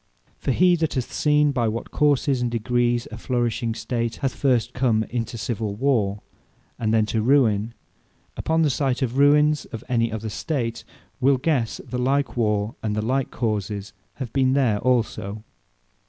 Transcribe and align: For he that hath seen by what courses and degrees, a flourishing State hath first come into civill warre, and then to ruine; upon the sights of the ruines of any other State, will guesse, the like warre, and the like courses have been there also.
For 0.39 0.49
he 0.49 0.75
that 0.77 0.95
hath 0.95 1.13
seen 1.13 1.51
by 1.51 1.67
what 1.67 1.91
courses 1.91 2.41
and 2.41 2.49
degrees, 2.49 3.07
a 3.11 3.19
flourishing 3.19 3.75
State 3.75 4.15
hath 4.15 4.33
first 4.33 4.73
come 4.73 5.03
into 5.11 5.37
civill 5.37 5.75
warre, 5.75 6.21
and 6.79 6.91
then 6.91 7.05
to 7.05 7.21
ruine; 7.21 7.75
upon 8.35 8.63
the 8.63 8.71
sights 8.71 9.03
of 9.03 9.13
the 9.13 9.19
ruines 9.19 9.65
of 9.65 9.83
any 9.87 10.11
other 10.11 10.29
State, 10.29 10.83
will 11.19 11.37
guesse, 11.37 11.77
the 11.87 11.99
like 11.99 12.35
warre, 12.35 12.73
and 12.81 12.95
the 12.95 13.03
like 13.05 13.29
courses 13.29 13.93
have 14.15 14.33
been 14.33 14.53
there 14.53 14.79
also. 14.79 15.43